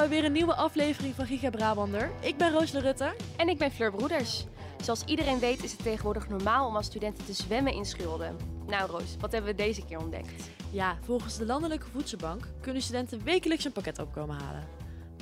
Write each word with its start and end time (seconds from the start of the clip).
Bij 0.00 0.08
weer 0.08 0.24
een 0.24 0.32
nieuwe 0.32 0.54
aflevering 0.54 1.14
van 1.14 1.26
Giga 1.26 1.50
Brabander. 1.50 2.10
Ik 2.20 2.36
ben 2.36 2.52
Roos 2.52 2.72
Rutte. 2.72 3.12
En 3.36 3.48
ik 3.48 3.58
ben 3.58 3.70
Fleur 3.70 3.92
Broeders. 3.92 4.46
Zoals 4.82 5.04
iedereen 5.04 5.38
weet 5.38 5.64
is 5.64 5.72
het 5.72 5.82
tegenwoordig 5.82 6.28
normaal 6.28 6.66
om 6.66 6.76
als 6.76 6.86
studenten 6.86 7.24
te 7.24 7.32
zwemmen 7.32 7.72
in 7.72 7.84
schulden. 7.84 8.36
Nou 8.66 8.90
Roos, 8.90 9.16
wat 9.18 9.32
hebben 9.32 9.50
we 9.50 9.56
deze 9.56 9.84
keer 9.84 9.98
ontdekt? 9.98 10.50
Ja, 10.70 10.98
volgens 11.04 11.36
de 11.36 11.46
Landelijke 11.46 11.86
Voedselbank 11.92 12.44
kunnen 12.60 12.82
studenten 12.82 13.24
wekelijks 13.24 13.64
een 13.64 13.72
pakket 13.72 13.98
opkomen 13.98 14.36
halen. 14.40 14.68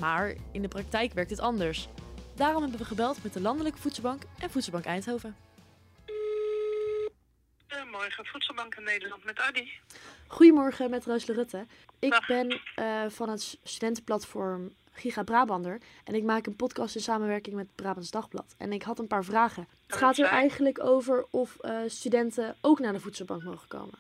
Maar 0.01 0.35
in 0.53 0.63
de 0.63 0.69
praktijk 0.69 1.13
werkt 1.13 1.31
dit 1.31 1.41
anders. 1.41 1.89
Daarom 2.35 2.63
hebben 2.63 2.79
we 2.79 2.85
gebeld 2.85 3.23
met 3.23 3.33
de 3.33 3.41
Landelijke 3.41 3.79
Voedselbank 3.79 4.23
en 4.39 4.51
Voedselbank 4.51 4.85
Eindhoven. 4.85 5.48
Goedemorgen, 7.99 8.33
Voedselbank 8.33 8.75
in 8.75 8.83
Nederland 8.83 9.25
met 9.25 9.39
Adi. 9.39 9.73
Goedemorgen, 10.27 10.91
met 10.91 11.07
Roos 11.07 11.25
Rutte. 11.27 11.67
Ik 11.99 12.11
Dag. 12.11 12.27
ben 12.27 12.61
eh, 12.75 13.05
van 13.09 13.29
het 13.29 13.59
studentenplatform 13.63 14.75
Giga 14.93 15.23
Brabander 15.23 15.81
en 16.05 16.15
ik 16.15 16.23
maak 16.23 16.47
een 16.47 16.57
podcast 16.57 16.95
in 16.95 17.01
samenwerking 17.01 17.57
met 17.57 17.75
Brabants 17.75 18.11
Dagblad. 18.11 18.55
En 18.59 18.73
ik 18.73 18.83
had 18.83 18.99
een 18.99 19.07
paar 19.07 19.25
vragen. 19.25 19.63
Het 19.63 19.89
dat 19.89 19.99
gaat 19.99 20.19
er 20.19 20.27
zijn? 20.27 20.29
eigenlijk 20.41 20.85
over 20.85 21.27
of 21.31 21.57
eh, 21.61 21.81
studenten 21.87 22.57
ook 22.61 22.79
naar 22.79 22.93
de 22.93 23.01
voedselbank 23.01 23.43
mogen 23.43 23.69
komen. 23.69 23.99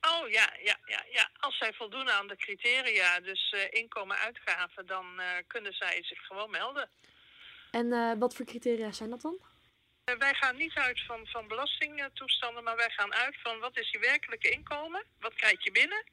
Oh 0.00 0.28
ja, 0.28 0.52
ja, 0.62 0.76
ja, 0.84 1.04
ja. 1.10 1.30
Als 1.38 1.58
zij 1.58 1.72
voldoen 1.72 2.10
aan 2.10 2.26
de 2.26 2.36
criteria, 2.36 3.20
dus 3.20 3.50
eh, 3.52 3.80
inkomen, 3.80 4.16
uitgaven, 4.16 4.86
dan 4.86 5.06
kunnen 5.46 5.72
zij 5.72 6.02
zich 6.02 6.26
gewoon 6.26 6.50
melden. 6.50 6.88
En 7.70 8.18
wat 8.18 8.34
voor 8.34 8.46
criteria 8.46 8.92
zijn 8.92 9.10
dat 9.10 9.20
dan? 9.20 9.38
Eh, 10.04 10.14
wij 10.18 10.34
gaan 10.34 10.56
niet 10.56 10.74
uit 10.74 11.04
van, 11.06 11.26
van 11.26 11.48
belastingtoestanden, 11.48 12.64
maar 12.64 12.76
wij 12.76 12.90
gaan 12.90 13.14
uit 13.14 13.36
van 13.42 13.58
wat 13.58 13.78
is 13.78 13.90
je 13.90 13.98
werkelijke 13.98 14.50
inkomen, 14.50 15.04
wat 15.20 15.34
krijg 15.34 15.64
je 15.64 15.72
binnen 15.72 16.04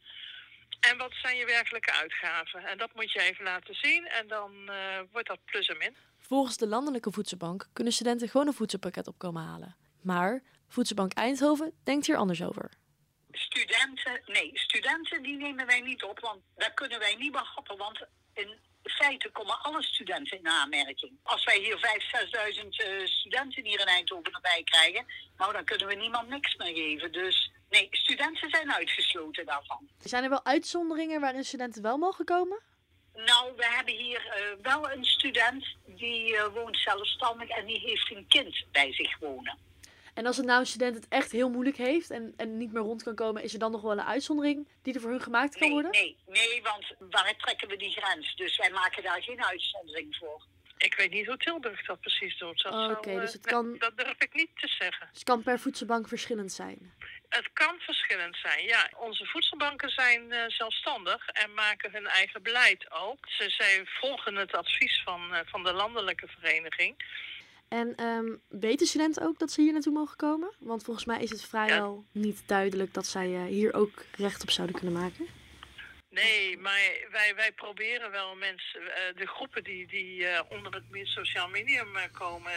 en 0.80 0.98
wat 0.98 1.14
zijn 1.14 1.38
je 1.38 1.46
werkelijke 1.46 1.92
uitgaven. 1.92 2.66
En 2.66 2.78
dat 2.78 2.94
moet 2.96 3.12
je 3.12 3.22
even 3.22 3.44
laten 3.44 3.76
zien 3.76 4.08
en 4.08 4.28
dan 4.28 4.70
eh, 4.70 5.00
wordt 5.12 5.28
dat 5.28 5.46
plus 5.46 5.68
en 5.68 5.78
min. 5.78 5.96
Volgens 6.20 6.58
de 6.58 6.68
Landelijke 6.68 7.12
Voedselbank 7.12 7.68
kunnen 7.74 7.94
studenten 7.94 8.30
gewoon 8.30 8.48
een 8.48 8.54
voedselpakket 8.54 9.08
opkomen 9.08 9.44
halen. 9.44 9.76
Maar 10.02 10.42
Voedselbank 10.68 11.14
Eindhoven 11.14 11.74
denkt 11.84 12.06
hier 12.06 12.16
anders 12.16 12.44
over. 12.44 12.72
Studenten, 13.32 14.22
nee, 14.26 14.52
studenten 14.54 15.24
die 15.24 15.38
nemen 15.38 15.66
wij 15.66 15.82
niet 15.82 16.04
op, 16.04 16.20
want 16.20 16.42
daar 16.56 16.74
kunnen 16.74 17.00
wij 17.00 17.16
niet 17.16 17.32
behappen. 17.32 17.78
Want 17.78 18.06
in 18.34 18.60
feite 18.90 19.30
komen 19.30 19.62
alle 19.62 19.84
studenten 19.84 20.38
in 20.38 20.48
aanmerking. 20.48 21.12
Als 21.24 21.44
wij 21.44 21.58
hier 21.58 21.78
5.000, 21.78 22.64
6.000 22.64 22.68
eh, 22.70 23.06
studenten 23.06 23.66
hier 23.66 23.80
in 23.80 23.86
Eindhoven 23.86 24.34
erbij 24.34 24.62
krijgen, 24.64 25.06
nou 25.38 25.54
dan 25.54 25.64
kunnen 25.64 25.88
we 25.88 25.96
niemand 25.96 26.30
niks 26.30 26.56
meer 26.56 26.74
geven. 26.74 27.12
Dus 27.12 27.52
nee, 27.70 27.88
studenten 27.92 28.50
zijn 28.50 28.74
uitgesloten 28.74 29.46
daarvan. 29.46 29.90
Zijn 30.00 30.24
er 30.24 30.30
wel 30.30 30.46
uitzonderingen 30.46 31.22
waarin 31.22 31.46
studenten 31.46 31.82
wel 31.82 31.98
mogen 31.98 32.26
komen? 32.26 32.60
Nou, 33.26 33.54
we 33.56 33.66
hebben 33.66 33.94
hier 33.94 34.28
eh, 34.28 34.42
wel 34.62 34.92
een 34.92 35.06
student 35.06 35.66
die 35.86 36.38
eh, 36.38 36.54
woont 36.54 36.78
zelfstandig 36.78 37.50
en 37.50 37.66
die 37.66 37.80
heeft 37.80 38.12
een 38.12 38.28
kind 38.28 38.66
bij 38.72 38.94
zich 38.94 39.18
wonen. 39.20 39.58
En 40.14 40.26
als 40.26 40.38
het 40.38 40.46
nou 40.46 40.60
een 40.60 40.66
student 40.66 40.96
het 40.96 41.08
echt 41.10 41.32
heel 41.32 41.50
moeilijk 41.50 41.78
heeft 41.78 42.10
en, 42.10 42.34
en 42.38 42.58
niet 42.58 42.72
meer 42.74 42.82
rond 42.82 43.04
kan 43.04 43.16
komen, 43.16 43.44
is 43.44 43.54
er 43.54 43.60
dan 43.60 43.72
nog 43.72 43.82
wel 43.82 43.92
een 43.92 44.02
uitzondering 44.02 44.68
die 44.82 44.94
er 44.94 45.02
voor 45.02 45.10
hun 45.10 45.22
gemaakt 45.22 45.52
kan 45.58 45.62
Nee, 45.62 45.72
worden? 45.72 45.92
nee, 45.92 46.18
nee, 46.28 46.62
want 46.62 46.86
waar 47.00 47.36
trekken 47.38 47.68
we 47.68 47.78
die 47.78 47.92
grens? 47.92 48.36
Dus 48.36 48.58
wij 48.58 48.70
maken 48.72 49.04
daar 49.04 49.24
geen 49.24 49.44
uitzondering 49.46 50.16
voor. 50.20 50.42
Ik 50.78 50.96
weet 50.96 51.12
niet 51.12 51.26
hoe 51.28 51.38
Tilburg 51.38 51.86
dat 51.86 52.00
precies 52.02 52.38
doet. 52.38 52.62
Dat, 52.64 52.74
Oh, 52.74 52.80
zou, 52.80 52.94
oké, 52.98 53.10
eh, 53.10 53.20
dus 53.20 53.34
het 53.34 53.44
dat- 53.44 53.52
kan- 53.52 53.76
dat 53.78 53.98
durf 53.98 54.16
ik 54.22 54.34
niet 54.34 54.50
te 54.56 54.68
zeggen. 54.68 55.08
Dus 55.10 55.20
het 55.20 55.24
kan 55.24 55.44
per 55.44 55.60
voedselbank 55.60 56.08
verschillend 56.08 56.52
zijn. 56.52 56.94
Het 57.30 57.50
kan 57.54 57.76
verschillend 57.80 58.36
zijn, 58.42 58.64
ja. 58.66 58.90
Onze 58.98 59.26
voedselbanken 59.26 59.90
zijn 59.90 60.32
eh, 60.32 60.44
zelfstandig 60.48 61.28
en 61.28 61.54
maken 61.54 61.92
hun 61.92 62.08
eigen 62.08 62.42
beleid 62.44 62.92
ook. 62.92 63.26
Ze, 63.30 63.50
zij 63.50 63.82
volgen 63.86 64.36
het 64.36 64.54
advies 64.54 65.02
van, 65.04 65.34
eh, 65.34 65.40
van 65.46 65.64
de 65.64 65.74
landelijke 65.74 66.28
vereniging. 66.28 66.96
En 67.70 67.96
ehm, 67.96 68.36
weten 68.48 68.88
studenten 68.88 69.24
ook 69.28 69.40
dat 69.40 69.52
ze 69.52 69.62
hier 69.62 69.74
naartoe 69.74 69.94
mogen 69.94 70.18
komen? 70.18 70.52
Want 70.60 70.84
volgens 70.84 71.06
mij 71.06 71.22
is 71.22 71.30
het 71.30 71.46
vrijwel 71.46 72.06
niet 72.12 72.44
duidelijk 72.46 72.94
dat 72.94 73.06
zij 73.06 73.36
eh, 73.36 73.44
hier 73.44 73.74
ook 73.74 74.06
recht 74.16 74.42
op 74.42 74.50
zouden 74.50 74.76
kunnen 74.76 75.02
maken. 75.02 75.28
Nee, 76.10 76.58
maar 76.58 76.80
wij, 77.12 77.34
wij 77.36 77.52
proberen 77.52 78.12
wel 78.12 78.36
mensen, 78.36 78.82
eh, 78.82 79.16
de 79.16 79.28
groepen 79.28 79.64
die, 79.64 79.88
die 79.88 80.26
eh, 80.26 80.42
onder 80.50 80.74
het 80.74 81.08
sociaal 81.08 81.50
medium 81.50 81.88
komen, 82.12 82.52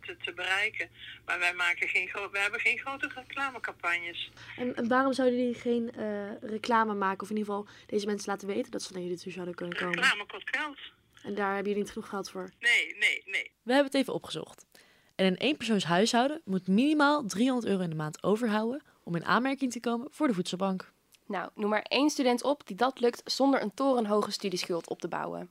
te, 0.00 0.16
te 0.16 0.32
bereiken. 0.32 0.90
Maar 1.24 1.38
wij, 1.38 1.54
maken 1.54 1.88
geen 1.88 2.10
wij 2.32 2.42
hebben 2.42 2.60
geen 2.60 2.78
grote 2.78 3.10
reclamecampagnes. 3.14 4.30
En, 4.56 4.76
en 4.76 4.88
waarom 4.88 5.12
zouden 5.12 5.38
jullie 5.38 5.54
geen 5.54 5.92
reclame 6.40 6.94
maken? 6.94 7.22
Of 7.22 7.30
in 7.30 7.36
ieder 7.36 7.54
geval 7.54 7.68
deze 7.86 8.06
mensen 8.06 8.30
laten 8.30 8.48
weten 8.48 8.70
dat 8.70 8.82
ze 8.82 8.92
naar 8.92 9.02
jullie 9.02 9.18
toe 9.18 9.32
zouden 9.32 9.54
kunnen 9.54 9.76
komen? 9.76 9.94
Reclame 9.94 10.26
kost 10.26 10.48
geld. 10.56 10.78
En 11.22 11.34
daar 11.34 11.54
hebben 11.54 11.66
jullie 11.68 11.82
niet 11.82 11.92
genoeg 11.92 12.08
geld 12.08 12.30
voor. 12.30 12.50
Nee, 12.58 12.96
nee, 12.98 13.22
nee. 13.24 13.52
We 13.62 13.72
hebben 13.72 13.92
het 13.92 14.00
even 14.00 14.14
opgezocht. 14.14 14.66
En 15.14 15.26
een 15.26 15.36
eenpersoonshuishouden 15.36 16.40
moet 16.44 16.68
minimaal 16.68 17.24
300 17.26 17.66
euro 17.66 17.82
in 17.82 17.90
de 17.90 17.96
maand 17.96 18.22
overhouden 18.22 18.82
om 19.02 19.14
in 19.14 19.24
aanmerking 19.24 19.72
te 19.72 19.80
komen 19.80 20.06
voor 20.10 20.26
de 20.26 20.34
voedselbank. 20.34 20.92
Nou, 21.26 21.50
noem 21.54 21.70
maar 21.70 21.82
één 21.82 22.10
student 22.10 22.42
op 22.42 22.66
die 22.66 22.76
dat 22.76 23.00
lukt 23.00 23.32
zonder 23.32 23.62
een 23.62 23.74
torenhoge 23.74 24.30
studieschuld 24.30 24.88
op 24.88 25.00
te 25.00 25.08
bouwen. 25.08 25.50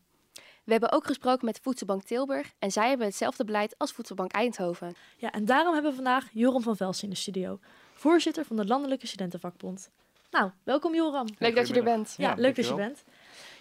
We 0.63 0.71
hebben 0.71 0.91
ook 0.91 1.05
gesproken 1.05 1.45
met 1.45 1.59
Voedselbank 1.61 2.03
Tilburg 2.03 2.53
en 2.59 2.71
zij 2.71 2.89
hebben 2.89 3.07
hetzelfde 3.07 3.45
beleid 3.45 3.75
als 3.77 3.91
Voedselbank 3.91 4.31
Eindhoven. 4.31 4.95
Ja, 5.17 5.31
en 5.31 5.45
daarom 5.45 5.73
hebben 5.73 5.91
we 5.91 5.95
vandaag 5.95 6.27
Joram 6.33 6.61
van 6.61 6.75
Velsen 6.75 7.03
in 7.03 7.09
de 7.09 7.15
studio, 7.15 7.59
voorzitter 7.93 8.45
van 8.45 8.55
de 8.55 8.65
Landelijke 8.65 9.07
Studentenvakbond. 9.07 9.89
Nou, 10.31 10.51
welkom 10.63 10.95
Joram. 10.95 11.27
Leuk 11.37 11.55
dat 11.55 11.67
je 11.67 11.73
er 11.73 11.83
bent. 11.83 12.15
Ja, 12.17 12.33
leuk 12.37 12.55
dat 12.55 12.67
je 12.67 12.75
bent. 12.75 13.03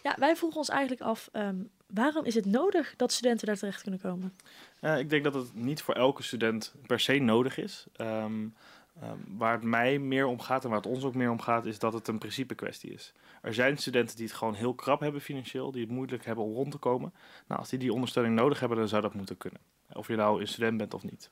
Ja, 0.02 0.14
wij 0.18 0.36
vroegen 0.36 0.58
ons 0.58 0.68
eigenlijk 0.68 1.00
af, 1.00 1.28
ehm, 1.32 1.56
waarom 1.86 2.24
is 2.24 2.34
het 2.34 2.46
nodig 2.46 2.94
dat 2.96 3.12
studenten 3.12 3.46
daar 3.46 3.56
terecht 3.56 3.82
kunnen 3.82 4.00
komen? 4.00 4.34
Eh, 4.80 4.98
ik 4.98 5.10
denk 5.10 5.24
dat 5.24 5.34
het 5.34 5.54
niet 5.54 5.82
voor 5.82 5.94
elke 5.94 6.22
student 6.22 6.74
per 6.86 7.00
se 7.00 7.18
nodig 7.18 7.58
is. 7.58 7.86
Ehm, 7.96 8.46
ehm, 9.00 9.16
waar 9.26 9.52
het 9.52 9.62
mij 9.62 9.98
meer 9.98 10.26
om 10.26 10.40
gaat 10.40 10.64
en 10.64 10.70
waar 10.70 10.78
het 10.78 10.86
ons 10.86 11.04
ook 11.04 11.14
meer 11.14 11.30
om 11.30 11.40
gaat, 11.40 11.66
is 11.66 11.78
dat 11.78 11.92
het 11.92 12.08
een 12.08 12.18
principe 12.18 12.54
kwestie 12.54 12.92
is. 12.92 13.12
Er 13.42 13.54
zijn 13.54 13.76
studenten 13.76 14.16
die 14.16 14.26
het 14.26 14.34
gewoon 14.34 14.54
heel 14.54 14.74
krap 14.74 15.00
hebben 15.00 15.20
financieel, 15.20 15.70
die 15.70 15.82
het 15.82 15.90
moeilijk 15.90 16.24
hebben 16.24 16.44
om 16.44 16.52
rond 16.52 16.70
te 16.70 16.78
komen. 16.78 17.12
Nou, 17.46 17.60
als 17.60 17.68
die 17.68 17.78
die 17.78 17.92
ondersteuning 17.92 18.36
nodig 18.36 18.60
hebben, 18.60 18.78
dan 18.78 18.88
zou 18.88 19.02
dat 19.02 19.14
moeten 19.14 19.36
kunnen. 19.36 19.60
Of 19.92 20.08
je 20.08 20.16
nou 20.16 20.40
een 20.40 20.48
student 20.48 20.76
bent 20.76 20.94
of 20.94 21.02
niet. 21.02 21.30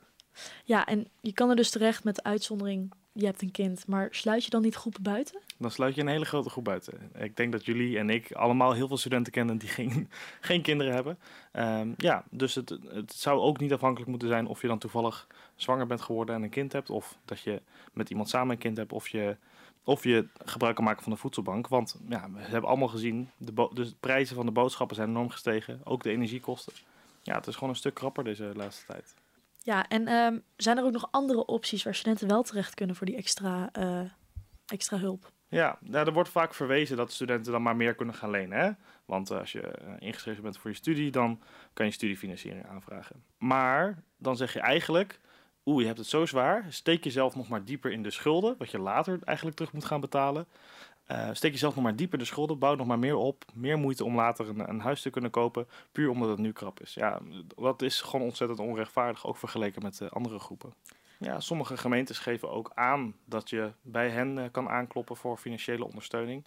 Ja, 0.65 0.87
en 0.87 1.09
je 1.21 1.33
kan 1.33 1.51
er 1.51 1.57
dus 1.57 1.71
terecht 1.71 2.05
met 2.05 2.15
de 2.15 2.23
uitzondering, 2.23 2.93
je 3.17 3.27
hebt 3.27 3.43
een 3.43 3.51
kind, 3.51 3.87
maar 3.87 4.09
sluit 4.11 4.45
je 4.45 4.51
dan 4.51 4.63
niet 4.63 4.75
groepen 4.75 5.03
buiten? 5.03 5.41
Dan 5.59 5.71
sluit 5.71 5.95
je 5.95 6.01
een 6.01 6.09
hele 6.09 6.25
grote 6.25 6.51
groep 6.51 6.65
buiten. 6.65 7.11
Ik 7.19 7.37
denk 7.37 7.53
dat 7.53 7.65
jullie 7.65 7.99
en 7.99 8.11
ik 8.11 8.33
allemaal 8.33 8.73
heel 8.73 8.89
veel 8.89 8.97
studenten 8.97 9.33
kennen 9.33 9.59
die 9.59 9.69
geen, 9.69 10.11
geen 10.41 10.63
kinderen 10.63 10.95
hebben. 10.95 11.19
Ehm, 11.53 11.93
ja, 11.97 12.25
dus 12.31 12.55
het, 12.55 12.79
het 12.89 13.13
zou 13.13 13.41
ook 13.41 13.61
niet 13.61 13.73
afhankelijk 13.73 14.11
moeten 14.11 14.29
zijn 14.29 14.47
of 14.47 14.61
je 14.61 14.69
dan 14.69 14.79
toevallig 14.79 15.27
zwanger 15.55 15.87
bent 15.87 16.01
geworden 16.01 16.35
en 16.35 16.43
een 16.43 16.51
kind 16.51 16.73
hebt. 16.73 16.91
Of 16.91 17.19
dat 17.25 17.41
je 17.41 17.63
met 17.93 18.11
iemand 18.11 18.29
samen 18.29 18.51
een 18.51 18.59
kind 18.59 18.77
hebt. 18.77 18.93
Of 18.93 19.09
je, 19.09 19.37
of 19.85 20.05
je 20.05 20.29
gebruik 20.45 20.75
kan 20.75 20.85
maken 20.85 21.03
van 21.03 21.13
de 21.13 21.19
voedselbank. 21.19 21.69
Want 21.69 22.01
ja, 22.09 22.31
we 22.33 22.41
hebben 22.41 22.71
allemaal 22.71 22.89
gezien, 22.89 23.31
de, 23.37 23.69
dus 23.75 23.89
de 23.91 23.97
prijzen 24.01 24.37
van 24.37 24.47
de 24.47 24.53
boodschappen 24.53 24.97
zijn 24.97 25.09
enorm 25.09 25.31
gestegen. 25.31 25.81
Ook 25.85 26.03
de 26.03 26.11
energiekosten. 26.11 26.73
Ja, 27.23 27.35
het 27.35 27.47
is 27.47 27.55
gewoon 27.55 27.69
een 27.69 27.77
stuk 27.77 27.95
krapper 27.95 28.25
deze 28.25 28.53
laatste 28.55 28.87
tijd. 28.87 29.15
Ja, 29.67 29.89
en 29.89 30.09
ehm, 30.09 30.39
zijn 30.57 30.79
er 30.79 30.85
ook 30.85 30.93
nog 30.93 31.09
andere 31.11 31.45
opties 31.45 31.83
waar 31.83 31.95
studenten 31.95 32.29
wel 32.29 32.43
terecht 32.43 32.75
kunnen 32.75 32.97
voor 32.97 33.07
die 33.07 33.17
extra, 33.17 33.69
eh, 33.73 34.01
extra 34.67 34.99
hulp? 34.99 35.33
Ja, 35.49 35.79
nou, 35.81 36.07
er 36.07 36.13
wordt 36.13 36.29
vaak 36.29 36.55
verwezen 36.55 36.97
dat 36.97 37.13
studenten 37.13 37.53
dan 37.53 37.63
maar 37.63 37.77
meer 37.77 37.95
kunnen 37.95 38.15
gaan 38.15 38.31
lenen. 38.31 38.59
Hè? 38.59 38.71
Want 39.05 39.31
eh, 39.31 39.39
als 39.39 39.53
je 39.53 39.61
eh, 39.61 39.93
ingeschreven 39.99 40.43
bent 40.43 40.59
voor 40.59 40.71
je 40.71 40.77
studie, 40.77 41.11
dan 41.11 41.41
kan 41.73 41.87
je 41.87 41.93
studiefinanciering 41.93 42.67
aanvragen. 42.67 43.25
Maar 43.39 44.03
dan 44.17 44.37
zeg 44.37 44.53
je 44.53 44.61
eigenlijk, 44.61 45.21
oeh, 45.65 45.81
je 45.81 45.87
hebt 45.87 45.99
het 45.99 46.09
zo 46.09 46.27
zwaar, 46.27 46.67
steek 46.69 47.05
jezelf 47.05 47.37
nog 47.37 47.49
maar 47.49 47.65
dieper 47.65 47.93
in 47.93 48.03
de 48.03 48.11
schulden, 48.11 48.55
wat 48.59 48.71
je 48.71 48.79
later 48.79 49.19
eigenlijk 49.25 49.57
terug 49.57 49.73
moet 49.73 49.85
gaan 49.85 50.01
betalen. 50.01 50.47
Uh, 51.11 51.29
steek 51.33 51.53
jezelf 51.53 51.75
nog 51.75 51.85
maar 51.85 51.97
dieper 51.97 52.19
de 52.19 52.25
schulden, 52.25 52.59
bouw 52.59 52.75
nog 52.75 52.87
maar 52.87 52.99
meer 52.99 53.17
op. 53.17 53.45
Meer 53.55 53.79
moeite 53.79 54.05
om 54.05 54.15
later 54.15 54.49
een, 54.49 54.69
een, 54.69 54.81
huis 54.81 55.03
te 55.03 55.11
kunnen 55.11 55.31
kopen, 55.31 55.69
puur 55.93 56.11
omdat 56.11 56.29
het 56.29 56.39
nu 56.39 56.53
krap 56.53 56.81
is. 56.81 56.95
Ja, 56.95 57.21
dat 57.57 57.83
is 57.83 58.01
gewoon 58.01 58.27
ontzettend 58.27 58.61
onrechtvaardig, 58.61 59.27
ook 59.27 59.37
vergeleken 59.37 59.83
met 59.83 60.01
uh, 60.01 60.11
andere 60.11 60.39
groepen. 60.39 60.75
Ja, 61.19 61.41
sommige 61.41 61.77
gemeentes 61.77 62.19
geven 62.19 62.51
ook 62.51 62.71
aan 62.75 63.15
dat 63.25 63.51
je 63.51 63.73
bij 63.83 64.11
hen 64.11 64.37
uh, 64.37 64.45
kan 64.51 64.69
aankloppen 64.69 65.17
voor 65.17 65.37
financiële 65.37 65.85
ondersteuning. 65.85 66.45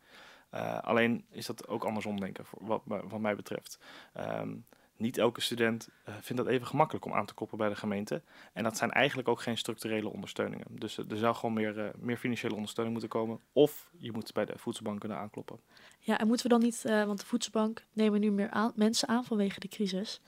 alleen 0.81 1.25
is 1.31 1.45
dat 1.45 1.67
ook 1.67 1.83
andersom 1.83 2.19
denken, 2.19 2.45
voor 2.45 2.81
wat, 3.09 3.19
mij 3.19 3.35
betreft. 3.35 3.79
Um, 4.17 4.65
niet 4.99 5.17
elke 5.17 5.41
student 5.41 5.89
uh, 6.09 6.15
vindt 6.21 6.43
dat 6.43 6.51
even 6.51 6.67
gemakkelijk 6.67 7.05
om 7.05 7.13
aan 7.13 7.25
te 7.25 7.33
kloppen 7.33 7.57
bij 7.57 7.69
de 7.69 7.75
gemeente. 7.75 8.21
En 8.53 8.63
dat 8.63 8.77
zijn 8.77 8.91
eigenlijk 8.91 9.27
ook 9.27 9.41
geen 9.41 9.57
structurele 9.57 10.09
ondersteuningen. 10.09 10.65
Dus 10.69 10.97
uh, 10.97 11.11
er 11.11 11.17
zou 11.17 11.35
gewoon 11.35 11.53
meer, 11.53 11.77
uh, 11.77 11.89
meer 11.97 12.17
financiële 12.17 12.53
ondersteuning 12.53 12.99
moeten 12.99 13.19
komen. 13.19 13.39
Of 13.53 13.89
je 13.97 14.11
moet 14.11 14.33
bij 14.33 14.45
de 14.45 14.53
voedselbank 14.57 14.99
kunnen 14.99 15.17
aankloppen. 15.17 15.59
Ja, 15.99 16.19
en 16.19 16.27
moeten 16.27 16.45
we 16.45 16.51
dan 16.51 16.63
niet, 16.63 16.81
want 16.83 17.19
de 17.19 17.25
voedselbank 17.25 17.85
nemen 17.93 18.19
nu 18.19 18.31
meer 18.31 18.49
aan, 18.49 18.71
mensen 18.75 19.07
aan 19.07 19.25
vanwege 19.25 19.59
de 19.59 19.67
crisis. 19.67 20.21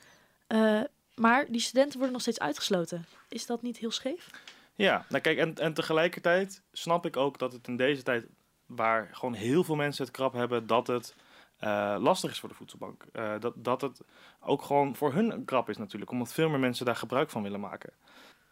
maar 1.16 1.46
die 1.50 1.62
studenten 1.62 1.94
worden 1.94 2.12
nog 2.12 2.22
steeds 2.22 2.40
uitgesloten. 2.40 3.06
Is 3.30 3.46
dat 3.46 3.62
niet 3.62 3.78
heel 3.78 3.92
scheef? 3.92 4.30
Ja, 4.76 5.06
nou 5.10 5.22
kijk, 5.22 5.38
en, 5.38 5.56
en 5.56 5.74
tegelijkertijd 5.74 6.62
snap 6.72 7.06
ik 7.06 7.18
ook 7.18 7.40
dat 7.40 7.54
het 7.54 7.68
in 7.68 7.78
deze 7.78 8.04
tijd, 8.04 8.26
waar 8.66 9.10
gewoon 9.12 9.34
heel 9.34 9.64
veel 9.64 9.76
mensen 9.76 10.04
het 10.04 10.14
krap 10.14 10.34
hebben, 10.34 10.68
dat 10.68 10.88
het 10.88 11.16
uh, 11.62 11.96
lastig 12.00 12.31
is 12.31 12.40
voor 12.40 12.50
de 12.50 12.56
voedselbank. 12.56 13.06
Uh, 13.13 13.34
dat, 13.40 13.54
dat 13.56 13.81
het 13.81 14.02
ook 14.40 14.62
gewoon 14.62 14.96
voor 14.96 15.13
hun 15.13 15.46
krap 15.46 15.69
is 15.69 15.78
natuurlijk, 15.78 16.12
omdat 16.12 16.34
veel 16.34 16.50
meer 16.50 16.60
mensen 16.60 16.86
daar 16.86 16.96
gebruik 16.96 17.30
van 17.30 17.44
willen 17.44 17.60
maken. 17.60 17.94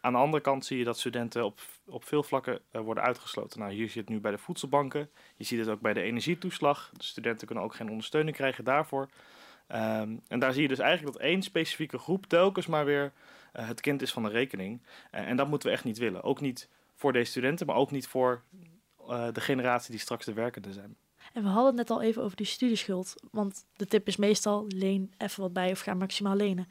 Aan 0.00 0.12
de 0.12 0.18
andere 0.18 0.42
kant 0.42 0.64
zie 0.64 0.78
je 0.78 0.84
dat 0.84 0.98
studenten 0.98 1.44
op, 1.44 1.60
op 1.86 2.04
veel 2.04 2.22
vlakken 2.22 2.60
uh, 2.72 2.80
worden 2.80 3.04
uitgesloten. 3.04 3.60
Nou, 3.60 3.72
hier 3.72 3.88
zit 3.88 4.08
nu 4.08 4.20
bij 4.20 4.30
de 4.30 4.38
voedselbanken. 4.38 5.10
Je 5.36 5.44
ziet 5.44 5.58
het 5.58 5.68
ook 5.68 5.80
bij 5.80 5.92
de 5.92 6.02
energietoeslag. 6.02 6.90
De 6.96 7.04
studenten 7.04 7.46
kunnen 7.46 7.64
ook 7.64 7.74
geen 7.74 7.90
ondersteuning 7.90 8.36
krijgen 8.36 8.64
daarvoor. 8.64 9.08
Um, 9.68 10.22
en 10.28 10.38
daar 10.38 10.52
zie 10.52 10.62
je 10.62 10.68
dus 10.68 10.78
eigenlijk 10.78 11.12
dat 11.16 11.22
één 11.22 11.42
specifieke 11.42 11.98
groep 11.98 12.26
telkens 12.26 12.66
maar 12.66 12.84
weer 12.84 13.12
het 13.52 13.80
kind 13.80 14.02
is 14.02 14.12
van 14.12 14.22
de 14.22 14.28
rekening. 14.28 14.82
en 15.10 15.36
dat 15.36 15.48
moeten 15.48 15.68
we 15.68 15.74
echt 15.74 15.84
niet 15.84 15.98
willen. 15.98 16.22
Ook 16.22 16.40
niet 16.40 16.68
voor 16.94 17.12
deze 17.12 17.30
studenten, 17.30 17.66
maar 17.66 17.76
ook 17.76 17.90
niet 17.90 18.08
voor 18.08 18.42
de 19.06 19.40
generatie 19.40 19.90
die 19.90 20.00
straks 20.00 20.24
de 20.24 20.32
werkende 20.32 20.72
zijn. 20.72 20.96
En 21.32 21.42
we 21.42 21.48
hadden 21.48 21.66
het 21.66 21.76
net 21.76 21.90
al 21.90 22.02
even 22.02 22.22
over 22.22 22.36
die 22.36 22.46
studieschuld. 22.46 23.14
Want 23.30 23.64
de 23.76 23.86
tip 23.86 24.06
is 24.06 24.16
meestal 24.16 24.64
leen 24.68 25.12
even 25.18 25.42
wat 25.42 25.52
bij 25.52 25.70
of 25.70 25.80
ga 25.80 25.94
maximaal 25.94 26.36
lenen. 26.36 26.68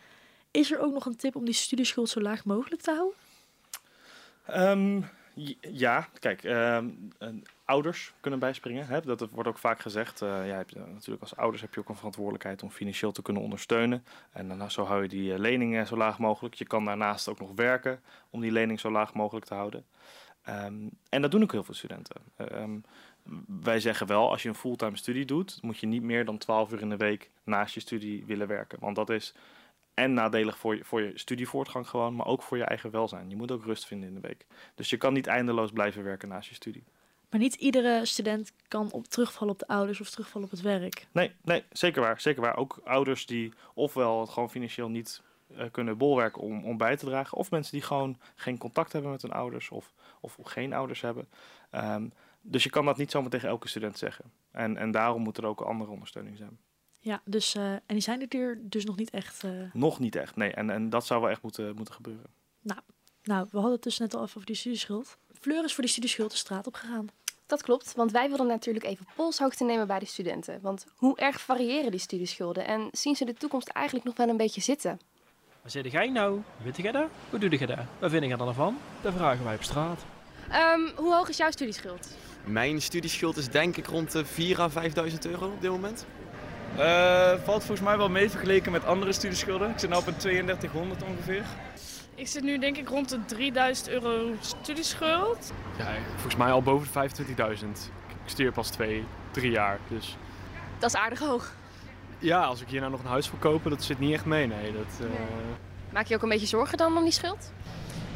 Is 0.51 0.71
er 0.71 0.79
ook 0.79 0.93
nog 0.93 1.05
een 1.05 1.15
tip 1.15 1.35
om 1.35 1.45
die 1.45 1.53
studieschuld 1.53 2.09
zo 2.09 2.21
laag 2.21 2.45
mogelijk 2.45 2.81
te 2.81 2.91
houden? 2.91 3.17
Um, 4.79 5.05
ja, 5.61 6.07
kijk, 6.19 6.43
um, 6.43 7.11
ouders 7.65 8.13
kunnen 8.19 8.39
bijspringen. 8.39 8.87
Hè? 8.87 9.01
Dat 9.01 9.29
wordt 9.29 9.49
ook 9.49 9.57
vaak 9.57 9.79
gezegd. 9.79 10.21
Uh, 10.21 10.47
ja, 10.47 10.55
hebt, 10.55 10.75
uh, 10.75 10.83
natuurlijk 10.93 11.21
als 11.21 11.35
ouders 11.35 11.61
heb 11.61 11.73
je 11.73 11.79
ook 11.79 11.89
een 11.89 11.95
verantwoordelijkheid 11.95 12.63
om 12.63 12.71
financieel 12.71 13.11
te 13.11 13.21
kunnen 13.21 13.43
ondersteunen. 13.43 14.03
En 14.31 14.47
dan 14.47 14.71
zo 14.71 14.83
hou 14.83 15.01
je 15.01 15.07
die 15.07 15.39
leningen 15.39 15.87
zo 15.87 15.97
laag 15.97 16.19
mogelijk. 16.19 16.55
Je 16.55 16.65
kan 16.65 16.85
daarnaast 16.85 17.27
ook 17.27 17.39
nog 17.39 17.51
werken 17.55 18.01
om 18.29 18.41
die 18.41 18.51
lening 18.51 18.79
zo 18.79 18.91
laag 18.91 19.13
mogelijk 19.13 19.45
te 19.45 19.53
houden. 19.53 19.85
Um, 20.49 20.89
en 21.09 21.21
dat 21.21 21.31
doen 21.31 21.43
ook 21.43 21.51
heel 21.51 21.63
veel 21.63 21.73
studenten 21.73 22.15
wij 23.47 23.79
zeggen 23.79 24.07
wel, 24.07 24.29
als 24.29 24.43
je 24.43 24.49
een 24.49 24.55
fulltime 24.55 24.97
studie 24.97 25.25
doet, 25.25 25.57
moet 25.61 25.77
je 25.77 25.87
niet 25.87 26.03
meer 26.03 26.25
dan 26.25 26.37
12 26.37 26.71
uur 26.71 26.81
in 26.81 26.89
de 26.89 26.97
week 26.97 27.29
naast 27.43 27.73
je 27.73 27.79
studie 27.79 28.25
willen 28.25 28.47
werken. 28.47 28.77
Want 28.79 28.95
dat 28.95 29.09
is 29.09 29.33
en 29.93 30.13
nadelig 30.13 30.57
voor 30.57 30.75
je, 30.75 30.83
voor 30.83 31.01
je 31.01 31.11
studievoortgang 31.15 31.87
gewoon, 31.87 32.15
maar 32.15 32.25
ook 32.25 32.43
voor 32.43 32.57
je 32.57 32.63
eigen 32.63 32.91
welzijn. 32.91 33.29
Je 33.29 33.35
moet 33.35 33.51
ook 33.51 33.65
rust 33.65 33.85
vinden 33.85 34.07
in 34.07 34.13
de 34.13 34.27
week. 34.27 34.45
Dus 34.75 34.89
je 34.89 34.97
kan 34.97 35.13
niet 35.13 35.27
eindeloos 35.27 35.71
blijven 35.71 36.03
werken 36.03 36.27
naast 36.27 36.49
je 36.49 36.55
studie. 36.55 36.83
Maar 37.29 37.39
niet 37.39 37.55
iedere 37.55 38.05
student 38.05 38.51
kan 38.67 38.91
op 38.91 39.05
terugvallen 39.05 39.53
op 39.53 39.59
de 39.59 39.67
ouders 39.67 40.01
of 40.01 40.09
terugvallen 40.09 40.47
op 40.47 40.53
het 40.53 40.61
werk. 40.61 41.07
Nee, 41.11 41.31
nee 41.41 41.63
zeker 41.71 42.01
waar. 42.01 42.21
Zeker 42.21 42.41
waar. 42.41 42.57
Ook 42.57 42.81
ouders 42.83 43.25
die 43.25 43.53
ofwel 43.73 44.19
het 44.19 44.29
gewoon 44.29 44.49
financieel 44.49 44.89
niet 44.89 45.21
uh, 45.51 45.63
kunnen 45.71 45.97
bolwerken 45.97 46.41
om, 46.41 46.65
om 46.65 46.77
bij 46.77 46.97
te 46.97 47.05
dragen, 47.05 47.37
of 47.37 47.51
mensen 47.51 47.71
die 47.71 47.81
gewoon 47.81 48.17
geen 48.35 48.57
contact 48.57 48.91
hebben 48.91 49.11
met 49.11 49.21
hun 49.21 49.31
ouders 49.31 49.69
of, 49.69 49.93
of 50.19 50.37
geen 50.43 50.73
ouders 50.73 51.01
hebben. 51.01 51.27
Um, 51.71 52.11
dus 52.41 52.63
je 52.63 52.69
kan 52.69 52.85
dat 52.85 52.97
niet 52.97 53.11
zomaar 53.11 53.29
tegen 53.29 53.49
elke 53.49 53.67
student 53.67 53.97
zeggen. 53.97 54.31
En, 54.51 54.77
en 54.77 54.91
daarom 54.91 55.21
moet 55.21 55.37
er 55.37 55.45
ook 55.45 55.59
een 55.59 55.65
andere 55.65 55.91
ondersteuning 55.91 56.37
zijn. 56.37 56.59
Ja, 56.99 57.21
dus, 57.25 57.55
uh, 57.55 57.71
en 57.71 57.81
die 57.87 58.01
zijn 58.01 58.29
er 58.29 58.59
dus 58.61 58.85
nog 58.85 58.95
niet 58.95 59.09
echt? 59.09 59.43
Uh... 59.43 59.73
Nog 59.73 59.99
niet 59.99 60.15
echt, 60.15 60.35
nee. 60.35 60.51
En, 60.51 60.69
en 60.69 60.89
dat 60.89 61.05
zou 61.05 61.21
wel 61.21 61.29
echt 61.29 61.41
moeten, 61.41 61.75
moeten 61.75 61.93
gebeuren. 61.93 62.25
Nou, 62.61 62.79
nou, 63.23 63.47
we 63.51 63.55
hadden 63.55 63.73
het 63.73 63.83
dus 63.83 63.97
net 63.97 64.13
al 64.13 64.23
even 64.23 64.35
over 64.35 64.47
die 64.47 64.55
studieschuld. 64.55 65.17
Fleur 65.39 65.63
is 65.63 65.73
voor 65.73 65.83
die 65.83 65.91
studieschuld 65.91 66.31
de 66.31 66.37
straat 66.37 66.67
op 66.67 66.75
gegaan. 66.75 67.07
Dat 67.45 67.61
klopt, 67.61 67.95
want 67.95 68.11
wij 68.11 68.27
wilden 68.27 68.47
natuurlijk 68.47 68.85
even 68.85 69.07
polshoogte 69.15 69.63
nemen 69.63 69.87
bij 69.87 69.99
de 69.99 70.05
studenten. 70.05 70.61
Want 70.61 70.85
hoe 70.95 71.17
erg 71.17 71.41
variëren 71.41 71.91
die 71.91 71.99
studieschulden 71.99 72.65
en 72.65 72.87
zien 72.91 73.15
ze 73.15 73.25
de 73.25 73.33
toekomst 73.33 73.67
eigenlijk 73.67 74.05
nog 74.05 74.17
wel 74.17 74.29
een 74.29 74.37
beetje 74.37 74.61
zitten? 74.61 74.99
Waar 75.61 75.71
zit 75.71 75.91
jij 75.91 76.09
nou? 76.09 76.41
Weet 76.63 76.77
jij 76.77 76.91
dat? 76.91 77.09
Hoe 77.29 77.39
doe 77.39 77.59
je 77.59 77.67
dat? 77.67 77.79
Wat 77.99 78.11
vind 78.11 78.25
je 78.25 78.31
er 78.31 78.37
dan 78.37 78.53
van? 78.53 78.77
Dat 79.01 79.13
vragen 79.13 79.43
wij 79.43 79.55
op 79.55 79.63
straat. 79.63 80.05
Um, 80.53 80.91
hoe 80.95 81.13
hoog 81.13 81.29
is 81.29 81.37
jouw 81.37 81.51
studieschuld? 81.51 82.07
Mijn 82.43 82.81
studieschuld 82.81 83.37
is 83.37 83.49
denk 83.49 83.77
ik 83.77 83.85
rond 83.85 84.11
de 84.11 84.25
4.000 84.25 84.59
à 84.59 84.69
5.000 84.69 85.17
euro 85.21 85.45
op 85.45 85.61
dit 85.61 85.71
moment. 85.71 86.05
Uh, 86.77 87.29
valt 87.43 87.63
volgens 87.63 87.81
mij 87.81 87.97
wel 87.97 88.09
mee 88.09 88.29
vergeleken 88.29 88.71
met 88.71 88.85
andere 88.85 89.11
studieschulden. 89.11 89.69
Ik 89.69 89.79
zit 89.79 89.89
nu 89.89 89.95
op 89.95 90.07
een 90.07 90.17
3200 90.17 91.03
ongeveer. 91.03 91.43
Ik 92.15 92.27
zit 92.27 92.43
nu 92.43 92.57
denk 92.57 92.77
ik 92.77 92.87
rond 92.87 93.09
de 93.09 93.25
3000 93.25 93.89
euro 93.89 94.35
studieschuld. 94.39 95.51
Ja, 95.77 95.87
volgens 96.13 96.35
mij 96.35 96.51
al 96.51 96.61
boven 96.61 96.87
de 96.93 97.23
25.000. 97.25 97.67
Ik 98.07 98.15
studeer 98.25 98.51
pas 98.51 98.69
twee, 98.69 99.03
drie 99.31 99.51
jaar, 99.51 99.79
dus... 99.87 100.17
Dat 100.79 100.89
is 100.89 100.95
aardig 100.95 101.19
hoog. 101.19 101.53
Ja, 102.19 102.41
als 102.43 102.61
ik 102.61 102.67
hier 102.67 102.79
nou 102.79 102.91
nog 102.91 102.99
een 102.99 103.09
huis 103.09 103.29
wil 103.29 103.39
kopen, 103.39 103.69
dat 103.69 103.83
zit 103.83 103.99
niet 103.99 104.13
echt 104.13 104.25
mee, 104.25 104.47
nee. 104.47 104.73
Dat, 104.73 105.07
uh... 105.07 105.09
Maak 105.89 106.05
je 106.05 106.15
ook 106.15 106.21
een 106.21 106.29
beetje 106.29 106.47
zorgen 106.47 106.77
dan 106.77 106.97
om 106.97 107.03
die 107.03 107.11
schuld? 107.11 107.51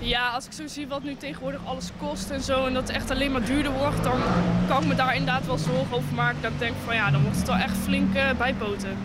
Ja, 0.04 0.30
als 0.30 0.46
ik 0.46 0.52
zo 0.52 0.68
zie 0.68 0.88
wat 0.88 1.04
nu 1.04 1.16
tegenwoordig 1.16 1.66
alles 1.66 1.90
kost 2.00 2.30
en 2.30 2.42
zo 2.42 2.66
en 2.66 2.74
dat 2.74 2.88
het 2.88 2.96
echt 2.96 3.12
alleen 3.12 3.32
maar 3.32 3.46
duurder 3.46 3.72
wordt, 3.72 4.04
dan 4.04 4.20
kan 4.68 4.82
ik 4.82 4.88
me 4.88 4.96
daar 4.96 5.16
inderdaad 5.16 5.46
wel 5.46 5.58
zorgen 5.58 5.96
over 5.96 6.14
maken. 6.14 6.42
Dat 6.42 6.52
ik 6.52 6.60
denk 6.60 6.76
van 6.86 6.96
ja, 6.96 7.12
dan 7.12 7.22
wordt 7.22 7.38
het 7.38 7.48
wel 7.48 7.56
echt 7.56 7.78
flink 7.78 8.16
uh, 8.16 8.32
bijpoten. 8.38 8.98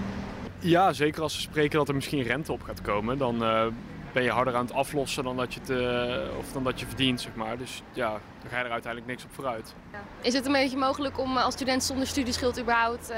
Ja, 0.59 0.93
zeker 0.93 1.23
als 1.23 1.35
ze 1.35 1.41
spreken 1.41 1.79
dat 1.79 1.89
er 1.89 1.95
misschien 1.95 2.23
rente 2.23 2.53
op 2.53 2.62
gaat 2.62 2.81
komen, 2.81 3.19
dan 3.19 3.43
uh, 3.43 3.67
ben 4.12 4.23
je 4.23 4.31
harder 4.31 4.55
aan 4.55 4.65
het 4.65 4.75
aflossen 4.75 5.25
dan 5.25 5.37
dat 5.37 5.55
je, 5.55 5.61
het, 5.61 5.71
uh, 5.71 6.39
of 6.39 6.53
dan 6.53 6.65
dat 6.65 6.81
je 6.81 6.87
verdient, 6.87 7.21
zeg 7.21 7.35
maar. 7.35 7.59
Dus 7.59 7.83
ja, 7.93 8.11
dan 8.11 8.51
ga 8.51 8.59
je 8.59 8.65
er 8.65 8.71
uiteindelijk 8.71 9.12
niks 9.12 9.25
op 9.25 9.33
vooruit. 9.33 9.75
Ja. 9.93 9.99
Is 10.21 10.35
het 10.35 10.47
een 10.47 10.53
beetje 10.53 10.77
mogelijk 10.77 11.19
om 11.19 11.37
als 11.37 11.55
student 11.55 11.85
zonder 11.85 12.06
studieschuld 12.06 12.61
überhaupt 12.61 13.12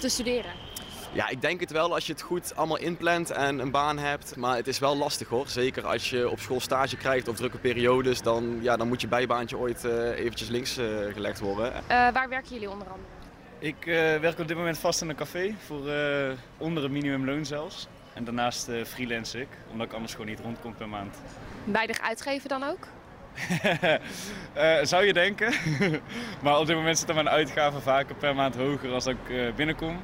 te 0.00 0.08
studeren? 0.08 0.52
Ja, 1.14 1.28
ik 1.28 1.40
denk 1.40 1.60
het 1.60 1.70
wel 1.70 1.94
als 1.94 2.06
je 2.06 2.12
het 2.12 2.22
goed 2.22 2.56
allemaal 2.56 2.78
inplant 2.78 3.30
en 3.30 3.58
een 3.58 3.70
baan 3.70 3.98
hebt. 3.98 4.36
Maar 4.36 4.56
het 4.56 4.66
is 4.66 4.78
wel 4.78 4.96
lastig 4.96 5.28
hoor. 5.28 5.48
Zeker 5.48 5.86
als 5.86 6.10
je 6.10 6.30
op 6.30 6.38
school 6.38 6.60
stage 6.60 6.96
krijgt 6.96 7.28
of 7.28 7.36
drukke 7.36 7.58
periodes. 7.58 8.22
Dan, 8.22 8.58
ja, 8.62 8.76
dan 8.76 8.88
moet 8.88 9.00
je 9.00 9.08
bijbaantje 9.08 9.58
ooit 9.58 9.84
uh, 9.84 10.18
eventjes 10.18 10.48
links 10.48 10.78
uh, 10.78 10.86
gelegd 11.12 11.40
worden. 11.40 11.72
Uh, 11.72 11.80
waar 11.88 12.28
werken 12.28 12.52
jullie 12.52 12.70
onder 12.70 12.86
andere? 12.86 13.08
Ik 13.58 13.84
werk 14.20 14.38
op 14.38 14.48
dit 14.48 14.56
moment 14.56 14.78
vast 14.78 15.02
in 15.02 15.08
een 15.08 15.16
café. 15.16 15.54
Voor 15.66 15.80
onder 16.58 16.82
het 16.82 16.92
minimumloon 16.92 17.44
zelfs. 17.44 17.88
En 18.14 18.24
daarnaast 18.24 18.68
freelance 18.86 19.40
ik. 19.40 19.48
Omdat 19.70 19.86
ik 19.86 19.92
anders 19.92 20.12
gewoon 20.12 20.26
niet 20.26 20.40
rondkom 20.40 20.74
per 20.74 20.88
maand. 20.88 21.16
Weinig 21.64 22.00
uitgeven 22.00 22.48
dan 22.48 22.62
ook? 22.62 22.88
zou 24.92 25.04
je 25.04 25.12
denken. 25.12 25.52
maar 26.42 26.58
op 26.58 26.66
dit 26.66 26.76
moment 26.76 26.98
zitten 26.98 27.14
mijn 27.14 27.28
uitgaven 27.28 27.82
vaker 27.82 28.14
per 28.14 28.34
maand 28.34 28.56
hoger 28.56 28.92
als 28.92 29.06
ik 29.06 29.54
binnenkom. 29.56 30.00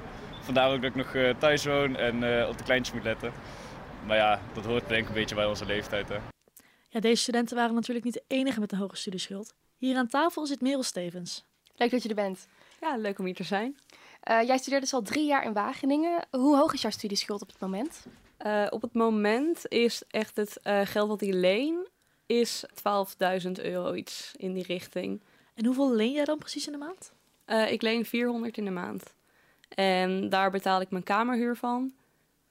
Vandaar 0.48 0.72
ook 0.72 0.82
dat 0.82 0.90
ik 0.90 0.96
nog 0.96 1.14
uh, 1.14 1.34
thuis 1.38 1.64
woon 1.64 1.96
en 1.96 2.22
uh, 2.22 2.48
op 2.48 2.58
de 2.58 2.64
kleintjes 2.64 2.94
moet 2.94 3.04
letten. 3.04 3.32
Maar 4.06 4.16
ja, 4.16 4.40
dat 4.54 4.64
hoort 4.64 4.88
denk 4.88 5.02
ik 5.02 5.08
een 5.08 5.14
beetje 5.14 5.34
bij 5.34 5.46
onze 5.46 5.66
leeftijd. 5.66 6.08
Hè. 6.08 6.16
Ja, 6.88 7.00
deze 7.00 7.22
studenten 7.22 7.56
waren 7.56 7.74
natuurlijk 7.74 8.04
niet 8.04 8.14
de 8.14 8.22
enige 8.26 8.60
met 8.60 8.72
een 8.72 8.78
hoge 8.78 8.96
studieschuld. 8.96 9.54
Hier 9.76 9.96
aan 9.96 10.08
tafel 10.08 10.46
zit 10.46 10.60
Merel 10.60 10.82
Stevens. 10.82 11.44
Leuk 11.76 11.90
dat 11.90 12.02
je 12.02 12.08
er 12.08 12.14
bent. 12.14 12.46
Ja, 12.80 12.96
leuk 12.96 13.18
om 13.18 13.24
hier 13.24 13.34
te 13.34 13.42
zijn. 13.42 13.78
Uh, 14.30 14.42
jij 14.42 14.58
studeert 14.58 14.82
dus 14.82 14.92
al 14.92 15.02
drie 15.02 15.26
jaar 15.26 15.44
in 15.44 15.52
Wageningen. 15.52 16.26
Hoe 16.30 16.56
hoog 16.56 16.72
is 16.72 16.82
jouw 16.82 16.90
studieschuld 16.90 17.42
op 17.42 17.48
het 17.48 17.60
moment? 17.60 18.06
op 18.70 18.82
het 18.82 18.92
moment 18.92 19.68
is 19.68 20.02
echt 20.10 20.36
het 20.36 20.60
geld 20.84 21.08
wat 21.08 21.20
ik 21.20 21.34
leen, 21.34 21.88
is 22.26 22.64
12.000 23.44 23.50
euro 23.52 23.94
iets 23.94 24.32
in 24.36 24.52
die 24.52 24.64
richting. 24.64 25.22
En 25.54 25.64
hoeveel 25.64 25.94
leen 25.94 26.12
jij 26.12 26.24
dan 26.24 26.38
precies 26.38 26.66
in 26.66 26.72
de 26.72 26.78
maand? 26.78 27.12
ik 27.70 27.82
leen 27.82 28.04
400 28.04 28.56
in 28.56 28.64
de 28.64 28.70
maand. 28.70 29.16
En 29.68 30.28
daar 30.28 30.50
betaal 30.50 30.80
ik 30.80 30.90
mijn 30.90 31.02
kamerhuur 31.02 31.56
van. 31.56 31.92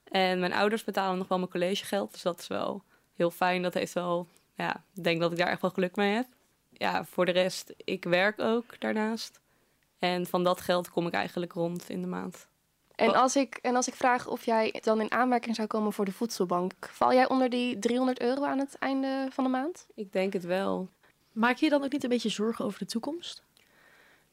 En 0.04 0.38
mijn 0.38 0.52
ouders 0.52 0.84
betalen 0.84 1.18
nog 1.18 1.28
wel 1.28 1.38
mijn 1.38 1.50
collegegeld. 1.50 2.12
Dus 2.12 2.22
dat 2.22 2.40
is 2.40 2.46
wel 2.46 2.82
heel 3.16 3.30
fijn. 3.30 3.62
Dat 3.62 3.74
heeft 3.74 3.92
wel, 3.92 4.26
ja, 4.54 4.84
ik 4.94 5.04
denk 5.04 5.20
dat 5.20 5.32
ik 5.32 5.38
daar 5.38 5.48
echt 5.48 5.60
wel 5.60 5.70
geluk 5.70 5.96
mee 5.96 6.14
heb. 6.14 6.26
Ja, 6.70 7.04
voor 7.04 7.26
de 7.26 7.32
rest, 7.32 7.74
ik 7.84 8.04
werk 8.04 8.40
ook 8.40 8.80
daarnaast. 8.80 9.40
En 9.98 10.26
van 10.26 10.44
dat 10.44 10.60
geld 10.60 10.90
kom 10.90 11.06
ik 11.06 11.12
eigenlijk 11.12 11.52
rond 11.52 11.90
in 11.90 12.00
de 12.00 12.06
maand. 12.06 12.46
En 12.94 13.14
als 13.14 13.36
ik, 13.36 13.58
en 13.62 13.76
als 13.76 13.88
ik 13.88 13.94
vraag 13.94 14.26
of 14.26 14.44
jij 14.44 14.74
dan 14.80 15.00
in 15.00 15.12
aanmerking 15.12 15.54
zou 15.54 15.68
komen 15.68 15.92
voor 15.92 16.04
de 16.04 16.12
voedselbank, 16.12 16.72
val 16.80 17.12
jij 17.12 17.28
onder 17.28 17.50
die 17.50 17.78
300 17.78 18.20
euro 18.20 18.44
aan 18.44 18.58
het 18.58 18.76
einde 18.78 19.26
van 19.30 19.44
de 19.44 19.50
maand? 19.50 19.86
Ik 19.94 20.12
denk 20.12 20.32
het 20.32 20.44
wel. 20.44 20.88
Maak 21.32 21.56
je 21.56 21.64
je 21.64 21.70
dan 21.70 21.84
ook 21.84 21.92
niet 21.92 22.02
een 22.02 22.08
beetje 22.08 22.28
zorgen 22.28 22.64
over 22.64 22.78
de 22.78 22.84
toekomst? 22.84 23.42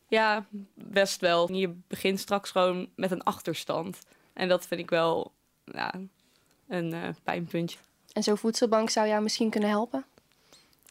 Ja, 0.07 0.45
best 0.73 1.21
wel. 1.21 1.53
Je 1.53 1.75
begint 1.87 2.19
straks 2.19 2.51
gewoon 2.51 2.89
met 2.95 3.11
een 3.11 3.23
achterstand. 3.23 3.99
En 4.33 4.47
dat 4.47 4.67
vind 4.67 4.81
ik 4.81 4.89
wel 4.89 5.31
ja, 5.65 5.93
een 6.67 6.93
uh, 6.93 7.07
pijnpuntje. 7.23 7.77
En 8.13 8.23
zo'n 8.23 8.37
voedselbank 8.37 8.89
zou 8.89 9.07
jou 9.07 9.23
misschien 9.23 9.49
kunnen 9.49 9.69
helpen? 9.69 10.05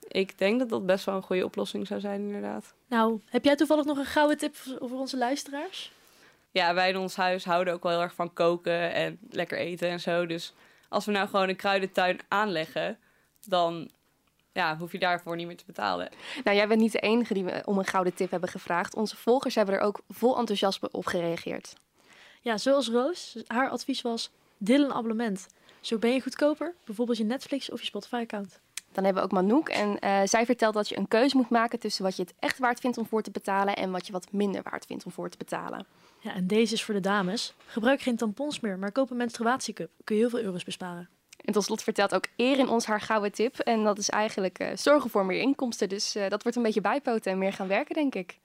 Ik 0.09 0.39
denk 0.39 0.59
dat 0.59 0.69
dat 0.69 0.87
best 0.87 1.05
wel 1.05 1.15
een 1.15 1.23
goede 1.23 1.45
oplossing 1.45 1.87
zou 1.87 2.01
zijn, 2.01 2.21
inderdaad. 2.21 2.75
Nou, 2.87 3.21
heb 3.29 3.45
jij 3.45 3.57
toevallig 3.57 3.85
nog 3.85 3.99
een 3.99 4.05
gouden 4.05 4.39
tip 4.39 4.57
voor 4.57 4.99
onze 4.99 5.17
luisteraars? 5.17 5.93
Ja, 6.51 6.75
wij 6.75 6.89
in 6.89 6.97
ons 6.97 7.17
huis 7.17 7.45
houden 7.45 7.75
ook 7.75 7.83
wel 7.83 7.93
heel 7.93 8.01
erg 8.01 8.15
van 8.15 8.33
koken 8.33 8.93
en 8.93 9.19
lekker 9.31 9.59
eten 9.59 9.89
en 9.89 10.01
zo. 10.01 10.27
Dus 10.27 10.55
als 10.89 11.05
we 11.05 11.13
nou 11.13 11.29
gewoon 11.29 11.49
een 11.49 11.57
kruidentuin 11.57 12.19
aanleggen, 12.29 12.99
dan 13.45 13.91
ja, 14.55 14.77
hoef 14.77 14.93
je 14.93 14.99
daarvoor 14.99 15.37
niet 15.37 15.47
meer 15.47 15.57
te 15.57 15.65
betalen. 15.67 16.09
Nou, 16.45 16.57
jij 16.57 16.69
bent 16.69 16.81
niet 16.81 16.93
de 16.93 17.01
enige 17.01 17.35
die 17.35 17.45
we 17.45 17.63
om 17.65 17.79
een 17.79 17.85
gouden 17.85 18.15
tip 18.15 18.31
hebben 18.31 18.49
gevraagd. 18.49 18.95
Onze 18.95 19.17
volgers 19.17 19.55
hebben 19.55 19.75
er 19.75 19.81
ook 19.81 20.01
vol 20.09 20.39
enthousiasme 20.39 20.89
op 20.91 21.07
gereageerd. 21.07 21.75
Ja, 22.41 22.59
zoals 22.59 22.89
Roos. 22.89 23.37
Haar 23.47 23.69
advies 23.69 24.03
was, 24.03 24.31
deel 24.59 24.85
een 24.85 24.93
abonnement. 24.93 25.47
Zo 25.81 25.99
ben 25.99 26.13
je 26.13 26.21
goedkoper, 26.21 26.75
bijvoorbeeld 26.85 27.19
je 27.19 27.25
Netflix 27.25 27.71
of 27.71 27.81
je 27.81 27.87
Spotify-account. 27.87 28.61
Dan 28.93 29.05
hebben 29.05 29.23
we 29.23 29.29
ook 29.29 29.35
Manouk 29.35 29.69
en 29.69 29.97
uh, 30.01 30.21
zij 30.25 30.45
vertelt 30.45 30.75
dat 30.75 30.89
je 30.89 30.97
een 30.97 31.09
keuze 31.09 31.37
moet 31.37 31.49
maken 31.49 31.79
tussen 31.79 32.05
wat 32.05 32.17
je 32.17 32.23
het 32.23 32.35
echt 32.39 32.59
waard 32.59 32.81
vindt 32.81 32.99
om 32.99 33.07
voor 33.07 33.23
te 33.23 33.31
betalen 33.31 33.77
en 33.77 33.91
wat 33.91 34.07
je 34.07 34.13
wat 34.13 34.33
minder 34.33 34.63
waard 34.63 34.87
vindt 34.87 35.05
om 35.05 35.13
voor 35.13 35.29
te 35.29 35.39
betalen. 35.39 35.87
Ja, 36.21 36.35
en 36.35 36.47
deze 36.47 36.75
is 36.75 36.85
voor 36.85 36.95
de 36.95 37.01
dames. 37.01 37.55
Gebruik 37.67 38.01
geen 38.01 38.17
tampons 38.17 38.61
meer, 38.61 38.79
maar 38.79 38.93
koop 38.93 39.11
een 39.11 39.17
menstruatiecup. 39.17 39.91
Kun 40.05 40.17
je 40.17 40.21
heel 40.21 40.31
veel 40.31 40.41
euro's 40.41 40.65
besparen. 40.65 41.09
En 41.41 41.53
tot 41.53 41.65
slot 41.65 41.83
vertelt 41.83 42.15
ook 42.15 42.25
Erin 42.37 42.69
ons 42.69 42.87
haar 42.87 43.01
gouden 43.01 43.33
tip. 43.33 43.59
En 43.59 43.85
dat 43.85 43.99
is 43.99 44.11
eigenlijk 44.11 44.59
uh, 44.61 44.69
zorgen 44.75 45.11
voor 45.11 45.27
meer 45.27 45.41
inkomsten. 45.41 45.89
Dus 45.89 46.17
uh, 46.17 46.29
dat 46.29 46.43
wordt 46.43 46.57
een 46.59 46.65
beetje 46.65 46.81
bijpoten 46.81 47.33
en 47.33 47.39
meer 47.39 47.53
gaan 47.53 47.69
werken, 47.69 47.95
denk 47.95 48.15
ik. 48.15 48.39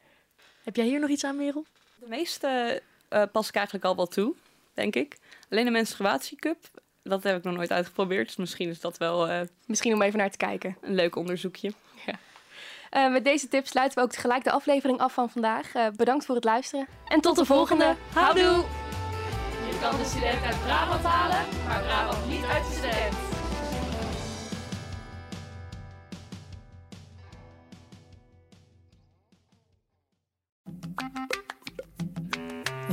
Heb 0.63 0.75
jij 0.75 0.85
hier 0.85 0.99
nog 0.99 1.09
iets 1.09 1.23
aan, 1.23 1.37
Merel? 1.37 1.65
De 1.95 2.07
meeste 2.07 2.81
uh, 3.09 3.23
pas 3.31 3.47
ik 3.47 3.55
eigenlijk 3.55 3.85
al 3.85 3.95
wel 3.95 4.07
toe, 4.07 4.33
denk 4.73 4.95
ik. 4.95 5.17
Alleen 5.49 5.65
de 5.65 5.71
menstruatiecup, 5.71 6.57
dat 7.03 7.23
heb 7.23 7.37
ik 7.37 7.43
nog 7.43 7.55
nooit 7.55 7.71
uitgeprobeerd. 7.71 8.27
Dus 8.27 8.35
misschien 8.35 8.69
is 8.69 8.79
dat 8.79 8.97
wel... 8.97 9.47
misschien 9.65 9.93
om 9.93 10.01
even 10.01 10.19
naar 10.19 10.31
te 10.31 10.37
kijken. 10.37 10.77
Een 10.81 10.95
leuk 10.95 11.15
onderzoekje. 11.15 11.71
Ja. 12.05 12.13
Uh, 12.91 13.11
met 13.11 13.23
deze 13.23 13.47
tips 13.47 13.69
sluiten 13.69 13.97
we 13.97 14.03
ook 14.03 14.11
tegelijk 14.11 14.43
de 14.43 14.51
aflevering 14.51 14.99
af 14.99 15.13
van 15.13 15.29
vandaag. 15.29 15.75
Uh, 15.75 15.87
bedankt 15.95 16.25
voor 16.25 16.35
het 16.35 16.43
luisteren. 16.43 16.87
En 17.05 17.21
tot, 17.21 17.23
tot 17.23 17.35
de, 17.35 17.41
de 17.41 17.47
volgende. 17.47 17.83
volgende. 17.83 18.19
Houdoe! 18.19 18.78
Je 19.79 19.85
kan 19.85 19.97
de 19.97 20.05
student 20.05 20.43
uit 20.43 20.63
Brabant 20.63 21.03
halen, 21.03 21.45
maar 21.67 21.81
Brabant 21.81 22.29
niet 22.29 22.43
uit 22.43 22.63
de 22.63 22.71
student. 22.71 23.15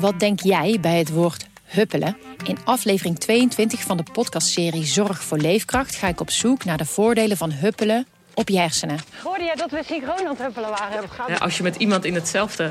Wat 0.00 0.21
denk 0.21 0.40
jij 0.40 0.78
bij 0.81 0.99
het 0.99 1.11
woord 1.11 1.47
huppelen? 1.64 2.16
In 2.45 2.59
aflevering 2.64 3.19
22 3.19 3.81
van 3.81 3.97
de 3.97 4.05
podcastserie 4.12 4.85
Zorg 4.85 5.23
voor 5.23 5.38
Leefkracht 5.38 5.95
ga 5.95 6.09
ik 6.09 6.21
op 6.21 6.31
zoek 6.31 6.64
naar 6.64 6.78
de 6.78 6.87
voordelen 6.87 7.37
van 7.37 7.52
huppelen 7.52 8.07
op 8.35 8.49
je 8.49 8.59
hersenen. 8.59 8.99
Hoorde 9.23 9.45
jij 9.45 9.55
dat 9.55 9.71
we 9.71 9.83
synchroon 9.87 10.19
aan 10.19 10.26
het 10.26 10.38
huppelen 10.38 10.71
waren? 10.71 11.09
Ja, 11.26 11.35
als 11.37 11.57
je 11.57 11.62
met 11.62 11.76
iemand 11.76 12.05
in 12.05 12.14
hetzelfde 12.14 12.71